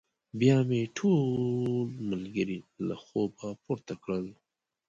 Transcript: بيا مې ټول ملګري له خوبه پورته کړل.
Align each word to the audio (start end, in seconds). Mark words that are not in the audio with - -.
بيا 0.39 0.57
مې 0.67 0.81
ټول 0.97 1.89
ملګري 2.09 2.59
له 2.87 2.95
خوبه 3.03 3.47
پورته 3.63 3.93
کړل. 4.03 4.25